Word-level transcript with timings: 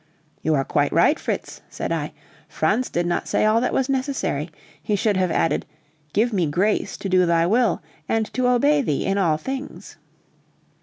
"You 0.41 0.55
are 0.55 0.65
quite 0.65 0.91
right, 0.91 1.19
Fritz," 1.19 1.61
said 1.69 1.91
I; 1.91 2.11
"Franz 2.49 2.89
did 2.89 3.05
not 3.05 3.27
say 3.27 3.45
all 3.45 3.61
that 3.61 3.71
was 3.71 3.87
necessary, 3.87 4.49
he 4.81 4.95
should 4.95 5.15
have 5.15 5.29
added, 5.29 5.63
'Give 6.11 6.33
me 6.33 6.47
grace 6.47 6.97
to 6.97 7.07
do 7.07 7.27
Thy 7.27 7.45
will, 7.45 7.83
and 8.09 8.25
to 8.33 8.47
obey 8.47 8.81
Thee 8.81 9.05
in 9.05 9.19
all 9.19 9.37
things.'" 9.37 9.97